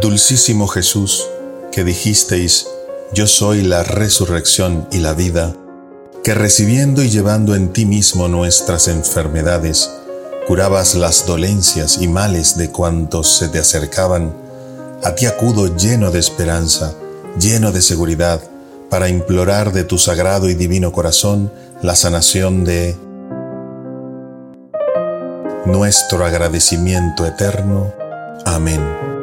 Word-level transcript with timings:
Dulcísimo 0.00 0.68
Jesús, 0.68 1.28
que 1.72 1.82
dijisteis, 1.82 2.68
yo 3.12 3.26
soy 3.26 3.62
la 3.62 3.82
resurrección 3.82 4.86
y 4.92 4.98
la 4.98 5.12
vida, 5.12 5.56
que 6.22 6.34
recibiendo 6.34 7.02
y 7.02 7.10
llevando 7.10 7.56
en 7.56 7.72
ti 7.72 7.84
mismo 7.84 8.28
nuestras 8.28 8.86
enfermedades, 8.86 9.90
curabas 10.46 10.94
las 10.94 11.26
dolencias 11.26 12.00
y 12.00 12.06
males 12.06 12.56
de 12.56 12.70
cuantos 12.70 13.38
se 13.38 13.48
te 13.48 13.58
acercaban, 13.58 14.32
a 15.02 15.16
ti 15.16 15.26
acudo 15.26 15.74
lleno 15.74 16.12
de 16.12 16.20
esperanza, 16.20 16.94
lleno 17.40 17.72
de 17.72 17.82
seguridad, 17.82 18.40
para 18.90 19.08
implorar 19.08 19.72
de 19.72 19.82
tu 19.82 19.98
sagrado 19.98 20.48
y 20.48 20.54
divino 20.54 20.92
corazón 20.92 21.50
la 21.82 21.96
sanación 21.96 22.64
de 22.64 22.96
nuestro 25.66 26.24
agradecimiento 26.24 27.26
eterno. 27.26 27.92
Amén. 28.44 29.17